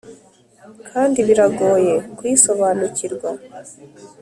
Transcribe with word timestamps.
kandi 0.89 1.17
biragoye 1.27 1.93
kuyisobanukirwa, 2.17 3.29